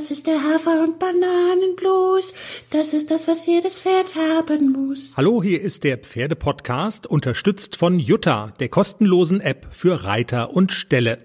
[0.00, 2.32] Das ist der Hafer- und Bananenblues.
[2.70, 5.12] Das ist das, was jedes Pferd haben muss.
[5.14, 11.18] Hallo, hier ist der Pferdepodcast, unterstützt von Jutta, der kostenlosen App für Reiter und Ställe.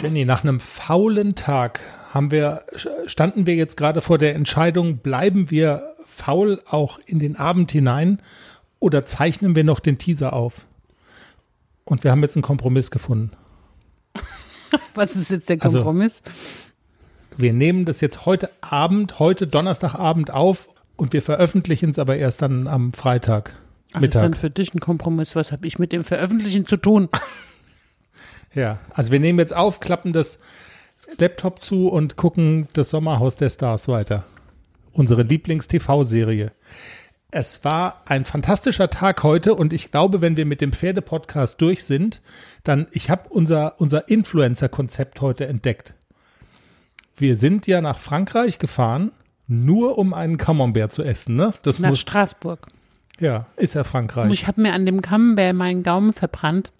[0.00, 1.78] Jenny, nach einem faulen Tag
[2.10, 2.64] haben wir,
[3.06, 8.20] standen wir jetzt gerade vor der Entscheidung, bleiben wir faul auch in den Abend hinein
[8.80, 10.66] oder zeichnen wir noch den Teaser auf?
[11.84, 13.30] Und wir haben jetzt einen Kompromiss gefunden.
[14.94, 16.22] Was ist jetzt der also, Kompromiss?
[16.24, 16.38] Also,
[17.38, 22.42] wir nehmen das jetzt heute Abend, heute Donnerstagabend auf und wir veröffentlichen es aber erst
[22.42, 23.54] dann am Freitag.
[23.94, 24.00] Mittag.
[24.00, 25.36] Das ist dann für dich ein Kompromiss.
[25.36, 27.08] Was habe ich mit dem Veröffentlichen zu tun?
[28.54, 30.38] ja, also wir nehmen jetzt auf, klappen das
[31.18, 34.24] Laptop zu und gucken das Sommerhaus der Stars weiter.
[34.92, 36.52] Unsere Lieblings-TV-Serie.
[37.34, 41.84] Es war ein fantastischer Tag heute und ich glaube, wenn wir mit dem Pferdepodcast durch
[41.84, 42.20] sind,
[42.62, 45.94] dann, ich habe unser, unser Influencer-Konzept heute entdeckt.
[47.16, 49.12] Wir sind ja nach Frankreich gefahren,
[49.48, 51.54] nur um einen Camembert zu essen, ne?
[51.62, 52.66] Das nach muss, Straßburg.
[53.18, 54.30] Ja, ist ja Frankreich.
[54.30, 56.70] Ich habe mir an dem Camembert meinen Gaumen verbrannt.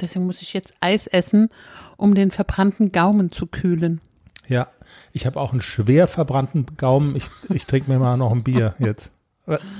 [0.00, 1.50] Deswegen muss ich jetzt Eis essen,
[1.98, 4.00] um den verbrannten Gaumen zu kühlen.
[4.48, 4.68] Ja,
[5.12, 7.14] ich habe auch einen schwer verbrannten Gaumen.
[7.16, 9.12] Ich, ich trinke mir mal noch ein Bier jetzt.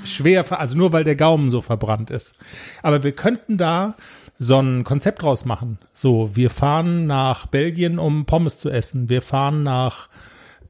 [0.03, 2.35] Schwer, also nur weil der Gaumen so verbrannt ist.
[2.81, 3.95] Aber wir könnten da
[4.39, 5.77] so ein Konzept draus machen.
[5.93, 9.09] So, wir fahren nach Belgien, um Pommes zu essen.
[9.09, 10.07] Wir fahren nach,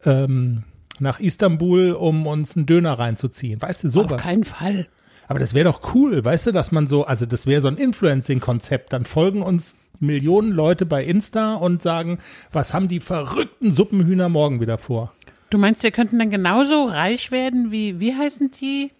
[0.06, 0.64] ähm,
[1.00, 3.62] nach Istanbul, um uns einen Döner reinzuziehen.
[3.62, 4.14] Weißt du, sowas.
[4.14, 4.88] Auf keinen Fall.
[5.28, 7.78] Aber das wäre doch cool, weißt du, dass man so, also das wäre so ein
[7.78, 8.92] Influencing-Konzept.
[8.92, 12.18] Dann folgen uns Millionen Leute bei Insta und sagen,
[12.52, 15.14] was haben die verrückten Suppenhühner morgen wieder vor?
[15.50, 18.92] Du meinst, wir könnten dann genauso reich werden wie, wie heißen die?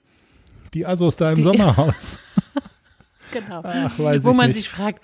[0.74, 2.20] Die Assos da im die, Sommerhaus.
[3.32, 3.62] genau.
[3.64, 4.58] Ach, Wo man nicht.
[4.58, 5.04] sich fragt,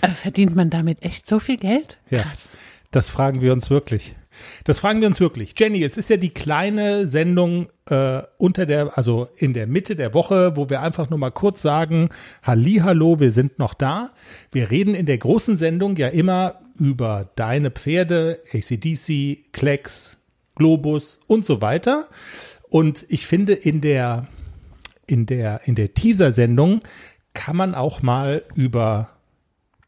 [0.00, 1.98] äh, verdient man damit echt so viel Geld?
[2.10, 2.50] Krass.
[2.52, 2.58] Ja,
[2.90, 4.16] das fragen wir uns wirklich.
[4.64, 5.54] Das fragen wir uns wirklich.
[5.58, 10.14] Jenny, es ist ja die kleine Sendung äh, unter der, also in der Mitte der
[10.14, 12.08] Woche, wo wir einfach nur mal kurz sagen,
[12.42, 14.10] Halli, hallo, wir sind noch da.
[14.50, 20.18] Wir reden in der großen Sendung ja immer über deine Pferde, ACDC, Klecks,
[20.62, 22.06] Globus und so weiter.
[22.70, 24.28] Und ich finde, in der,
[25.08, 26.82] in der, in der Teaser-Sendung
[27.34, 29.10] kann man auch mal über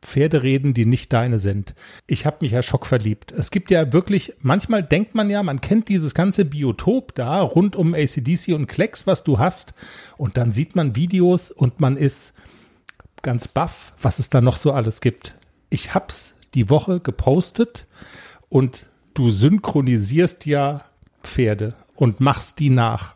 [0.02, 1.76] Pferde reden, die nicht deine sind.
[2.08, 3.30] Ich habe mich ja schockverliebt.
[3.30, 7.76] Es gibt ja wirklich, manchmal denkt man ja, man kennt dieses ganze Biotop da rund
[7.76, 9.74] um ACDC und Klecks, was du hast.
[10.18, 12.34] Und dann sieht man Videos und man ist
[13.22, 15.36] ganz baff, was es da noch so alles gibt.
[15.70, 17.86] Ich hab's die Woche gepostet
[18.48, 20.84] und du synchronisierst ja
[21.22, 23.14] Pferde und machst die nach.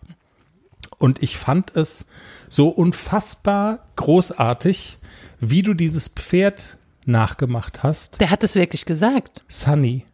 [0.99, 2.07] Und ich fand es
[2.49, 4.99] so unfassbar großartig,
[5.41, 8.21] wie du dieses Pferd nachgemacht hast.
[8.21, 9.43] Der hat es wirklich gesagt.
[9.49, 10.05] Sunny.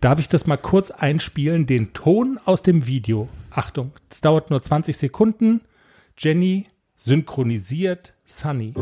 [0.00, 1.66] Darf ich das mal kurz einspielen?
[1.66, 3.28] Den Ton aus dem Video.
[3.50, 5.62] Achtung, es dauert nur 20 Sekunden.
[6.18, 8.74] Jenny synchronisiert Sunny.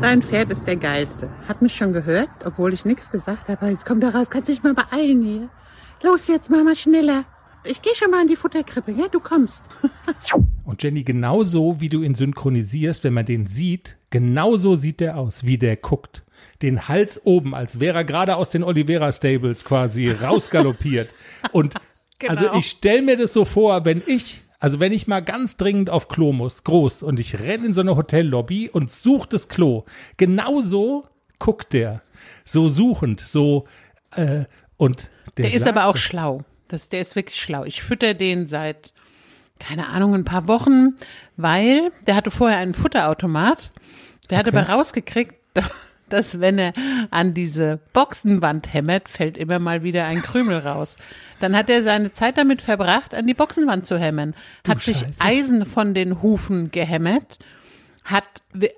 [0.00, 1.28] Dein Pferd ist der geilste.
[1.46, 3.68] Hat mich schon gehört, obwohl ich nichts gesagt habe.
[3.68, 5.50] Jetzt komm da raus, kannst dich mal beeilen hier.
[6.02, 7.26] Los jetzt, Mama, schneller.
[7.64, 9.62] Ich gehe schon mal in die Futterkrippe, ja, du kommst.
[10.64, 15.44] Und Jenny, genauso wie du ihn synchronisierst, wenn man den sieht, genauso sieht der aus,
[15.44, 16.24] wie der guckt.
[16.62, 21.10] Den Hals oben, als wäre er gerade aus den Olivera Stables quasi rausgaloppiert.
[21.52, 21.74] Und
[22.18, 22.32] genau.
[22.32, 25.90] also ich stelle mir das so vor, wenn ich also wenn ich mal ganz dringend
[25.90, 29.84] auf Klo muss, groß, und ich renne in so eine Hotellobby und suche das Klo,
[30.18, 31.06] genauso
[31.38, 32.02] guckt der.
[32.44, 33.64] So suchend, so
[34.14, 34.44] äh,
[34.76, 36.44] und der, der ist aber auch schlau.
[36.68, 37.64] Das, der ist wirklich schlau.
[37.64, 38.92] Ich fütter den seit,
[39.58, 40.94] keine Ahnung, ein paar Wochen,
[41.36, 43.72] weil der hatte vorher einen Futterautomat.
[44.28, 44.48] Der okay.
[44.50, 45.34] hat aber rausgekriegt,
[46.12, 46.72] dass wenn er
[47.10, 50.96] an diese Boxenwand hämmert, fällt immer mal wieder ein Krümel raus.
[51.40, 54.34] Dann hat er seine Zeit damit verbracht, an die Boxenwand zu hämmern.
[54.62, 55.12] Du hat Scheiße.
[55.12, 57.38] sich Eisen von den Hufen gehämmert.
[58.04, 58.24] Hat,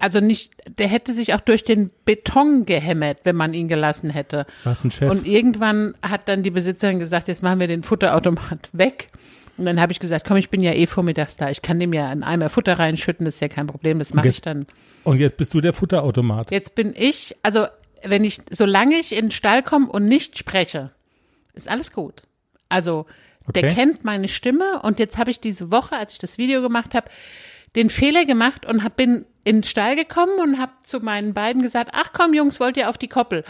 [0.01, 4.47] also nicht, der hätte sich auch durch den Beton gehämmert, wenn man ihn gelassen hätte.
[4.65, 5.11] Was ein Chef.
[5.11, 9.11] Und irgendwann hat dann die Besitzerin gesagt, jetzt machen wir den Futterautomat weg.
[9.59, 11.51] Und dann habe ich gesagt, komm, ich bin ja eh vormittags da.
[11.51, 14.29] Ich kann dem ja einen Eimer Futter reinschütten, das ist ja kein Problem, das mache
[14.29, 14.67] ich dann.
[15.05, 16.51] Und jetzt bist du der Futterautomat.
[16.51, 17.67] Jetzt bin ich, also
[18.03, 20.91] wenn ich, solange ich in den Stall komme und nicht spreche,
[21.55, 22.23] ist alles gut.
[22.69, 23.07] Also
[23.47, 23.61] okay.
[23.61, 26.95] der kennt meine Stimme und jetzt habe ich diese Woche, als ich das Video gemacht
[26.95, 27.09] habe,
[27.77, 31.63] den Fehler gemacht und hab, bin in den Stall gekommen und habe zu meinen beiden
[31.63, 33.45] gesagt, ach komm Jungs, wollt ihr auf die Koppel?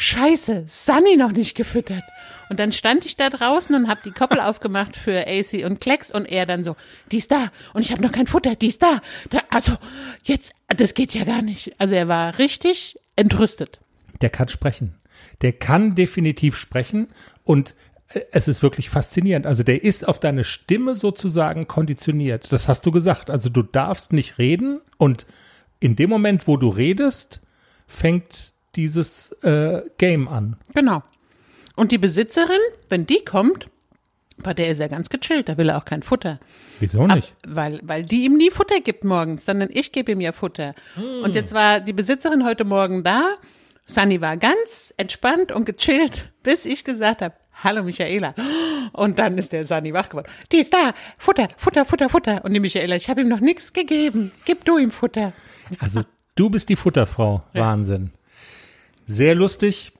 [0.00, 2.04] Scheiße, Sunny noch nicht gefüttert.
[2.48, 6.12] Und dann stand ich da draußen und habe die Koppel aufgemacht für AC und Klecks
[6.12, 6.76] und er dann so,
[7.10, 9.00] die ist da und ich habe noch kein Futter, die ist da.
[9.28, 9.40] da.
[9.50, 9.72] Also
[10.22, 11.74] jetzt, das geht ja gar nicht.
[11.78, 13.80] Also er war richtig entrüstet.
[14.20, 14.94] Der kann sprechen.
[15.42, 17.08] Der kann definitiv sprechen
[17.42, 17.74] und
[18.10, 19.46] äh, es ist wirklich faszinierend.
[19.46, 22.52] Also der ist auf deine Stimme sozusagen konditioniert.
[22.52, 23.30] Das hast du gesagt.
[23.30, 25.26] Also du darfst nicht reden und
[25.80, 27.42] in dem Moment, wo du redest,
[27.88, 30.56] fängt dieses äh, Game an.
[30.72, 31.02] Genau.
[31.74, 33.66] Und die Besitzerin, wenn die kommt,
[34.42, 36.38] bei der ist er ganz gechillt, da will er auch kein Futter.
[36.78, 37.34] Wieso nicht?
[37.42, 40.74] Ab, weil, weil die ihm nie Futter gibt morgens, sondern ich gebe ihm ja Futter.
[41.22, 43.34] Und jetzt war die Besitzerin heute Morgen da.
[43.86, 47.34] Sunny war ganz entspannt und gechillt, bis ich gesagt habe,
[47.64, 48.34] hallo Michaela.
[48.92, 50.28] Und dann ist der Sunny wach geworden.
[50.52, 52.44] Die ist da, Futter, Futter, Futter, Futter.
[52.44, 54.30] Und die Michaela, ich habe ihm noch nichts gegeben.
[54.44, 55.32] Gib du ihm Futter.
[55.80, 56.02] Also
[56.36, 57.42] du bist die Futterfrau.
[57.54, 58.12] Wahnsinn.
[59.08, 59.92] Sehr lustig.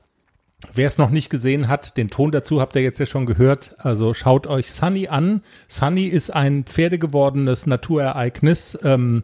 [0.75, 3.75] Wer es noch nicht gesehen hat, den Ton dazu habt ihr jetzt ja schon gehört.
[3.79, 5.43] Also schaut euch Sunny an.
[5.67, 8.79] Sunny ist ein pferdegewordenes Naturereignis.
[8.85, 9.23] Ähm,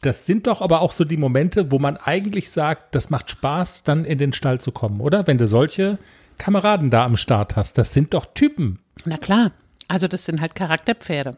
[0.00, 3.84] das sind doch aber auch so die Momente, wo man eigentlich sagt, das macht Spaß,
[3.84, 5.26] dann in den Stall zu kommen, oder?
[5.26, 5.98] Wenn du solche
[6.38, 7.76] Kameraden da am Start hast.
[7.76, 8.78] Das sind doch Typen.
[9.04, 9.52] Na klar.
[9.88, 11.36] Also das sind halt Charakterpferde.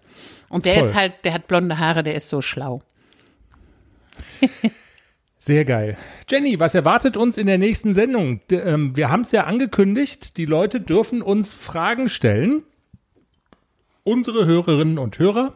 [0.49, 0.89] Und der Voll.
[0.89, 2.83] ist halt, der hat blonde Haare, der ist so schlau.
[5.47, 5.97] Sehr geil.
[6.29, 8.41] Jenny, was erwartet uns in der nächsten Sendung?
[8.51, 12.65] Ähm, wir haben es ja angekündigt, die Leute dürfen uns Fragen stellen.
[14.03, 15.55] Unsere Hörerinnen und Hörer.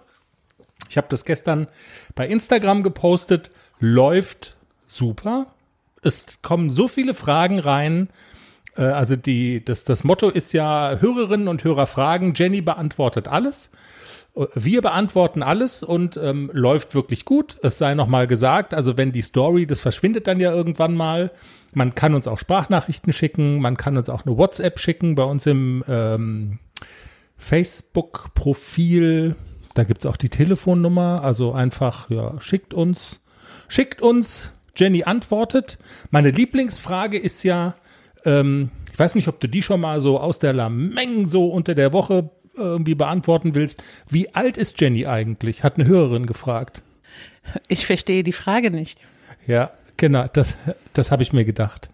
[0.89, 1.67] Ich habe das gestern
[2.15, 3.51] bei Instagram gepostet.
[3.81, 4.57] Läuft
[4.87, 5.47] super.
[6.03, 8.11] Es kommen so viele Fragen rein.
[8.77, 12.35] Äh, also die, das, das Motto ist ja Hörerinnen und Hörer fragen.
[12.37, 13.73] Jenny beantwortet alles.
[14.35, 17.59] Wir beantworten alles und ähm, läuft wirklich gut.
[17.63, 21.33] Es sei nochmal gesagt, also wenn die Story, das verschwindet dann ja irgendwann mal.
[21.75, 25.47] Man kann uns auch Sprachnachrichten schicken, man kann uns auch eine WhatsApp schicken bei uns
[25.47, 26.59] im ähm,
[27.37, 29.37] Facebook-Profil.
[29.75, 31.23] Da gibt es auch die Telefonnummer.
[31.25, 33.21] Also einfach, ja, schickt uns,
[33.69, 34.53] schickt uns.
[34.77, 35.79] Jenny antwortet.
[36.11, 37.75] Meine Lieblingsfrage ist ja,
[38.25, 41.75] ähm, ich weiß nicht, ob du die schon mal so aus der Lameng so unter
[41.75, 43.83] der Woche irgendwie beantworten willst.
[44.09, 45.65] Wie alt ist Jenny eigentlich?
[45.65, 46.83] Hat eine Hörerin gefragt.
[47.69, 48.99] Ich verstehe die Frage nicht.
[49.47, 50.57] Ja, genau, das,
[50.93, 51.91] das habe ich mir gedacht.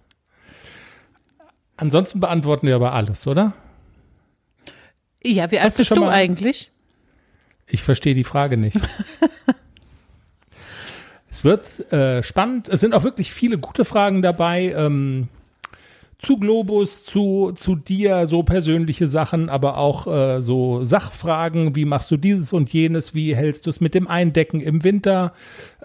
[1.77, 3.53] Ansonsten beantworten wir aber alles, oder?
[5.23, 6.71] Ja, wie alt du bist du mal- eigentlich?
[7.69, 8.77] Ich verstehe die Frage nicht.
[11.31, 12.69] es wird äh, spannend.
[12.69, 14.73] Es sind auch wirklich viele gute Fragen dabei.
[14.77, 15.29] Ähm,
[16.27, 22.11] zu Globus, zu, zu dir, so persönliche Sachen, aber auch äh, so Sachfragen, wie machst
[22.11, 25.35] du dieses und jenes, wie hältst du es mit dem Eindecken im Winter?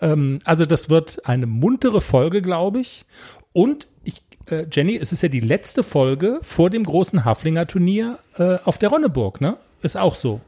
[0.02, 3.06] Ähm, also das wird eine muntere Folge, glaube ich.
[3.54, 8.18] Und ich, äh, Jenny, es ist ja die letzte Folge vor dem großen Haflinger Turnier
[8.40, 9.58] äh, auf der Ronneburg, ne?
[9.84, 10.42] Ist auch so.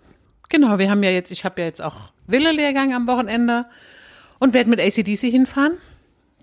[0.49, 3.65] Genau, wir haben ja jetzt, ich habe ja jetzt auch Wille-Lehrgang am Wochenende
[4.39, 5.73] und werde mit ACDC hinfahren.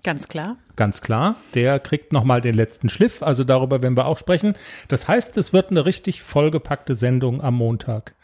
[0.03, 0.55] Ganz klar.
[0.75, 4.55] Ganz klar, der kriegt nochmal den letzten Schliff, also darüber werden wir auch sprechen.
[4.87, 8.15] Das heißt, es wird eine richtig vollgepackte Sendung am Montag.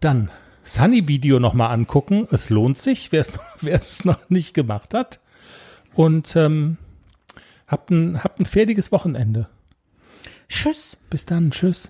[0.00, 0.30] Dann
[0.64, 3.24] Sunny-Video nochmal angucken, es lohnt sich, wer
[3.64, 5.20] es noch nicht gemacht hat.
[5.94, 6.76] Und ähm,
[7.66, 9.48] habt ein, habt ein fertiges Wochenende.
[10.48, 10.96] Tschüss.
[11.08, 11.88] Bis dann, tschüss.